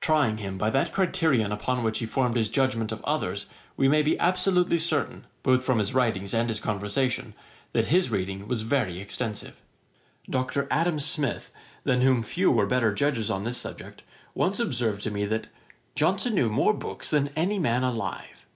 Trying 0.00 0.38
him 0.38 0.58
by 0.58 0.68
that 0.70 0.92
criterion 0.92 1.52
upon 1.52 1.84
which 1.84 2.00
he 2.00 2.06
formed 2.06 2.36
his 2.36 2.48
judgement 2.48 2.90
of 2.90 3.00
others, 3.04 3.46
we 3.76 3.86
may 3.86 4.02
be 4.02 4.18
absolutely 4.18 4.78
certain, 4.78 5.26
both 5.44 5.62
from 5.62 5.78
his 5.78 5.94
writings 5.94 6.34
and 6.34 6.48
his 6.48 6.58
conversation, 6.58 7.34
that 7.72 7.86
his 7.86 8.10
reading 8.10 8.48
was 8.48 8.62
very 8.62 8.98
extensive. 8.98 9.60
Dr. 10.28 10.66
Adam 10.72 10.98
Smith, 10.98 11.52
than 11.84 12.00
whom 12.00 12.24
few 12.24 12.50
were 12.50 12.66
better 12.66 12.92
judges 12.92 13.30
on 13.30 13.44
this 13.44 13.56
subject, 13.56 14.02
once 14.34 14.58
observed 14.58 15.02
to 15.02 15.12
me 15.12 15.24
that 15.24 15.46
'Johnson 15.94 16.34
knew 16.34 16.50
more 16.50 16.74
books 16.74 17.10
than 17.10 17.28
any 17.36 17.60
man 17.60 17.84
alive.' 17.84 18.46